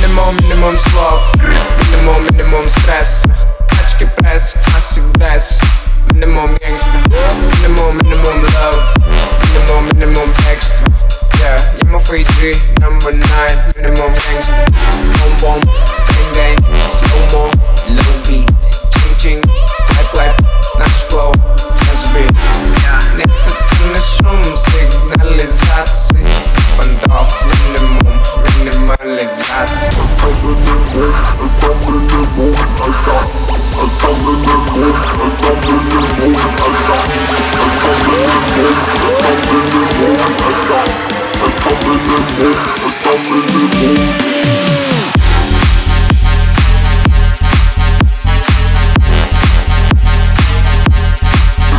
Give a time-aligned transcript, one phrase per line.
[0.00, 1.20] Minimum, minimum slow
[1.90, 3.24] Minimum, minimum stres
[3.72, 5.60] Kačke pres, asik dres
[6.12, 6.98] Minimum gangsta
[7.64, 8.84] Minimum, minimum love.
[9.54, 10.73] Minimum, minimum text.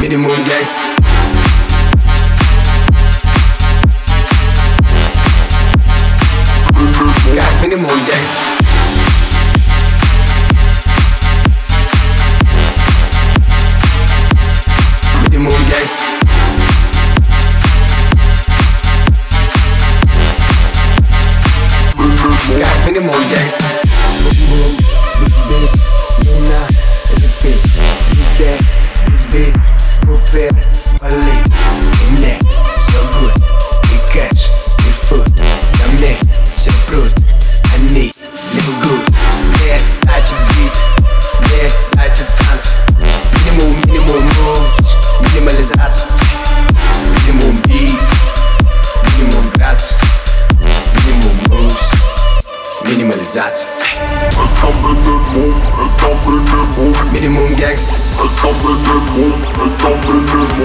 [0.02, 0.86] Minimum gangsta
[7.34, 8.45] Got minimum gangsta
[15.36, 16.06] Minimum gangsta
[22.56, 23.75] Got minimum gangsta
[52.86, 53.68] Minimalisatie.
[57.12, 58.00] Minimum gangst.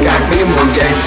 [0.02, 1.04] Kijk, minimum gangst.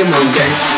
[0.00, 0.69] In move, gangsta.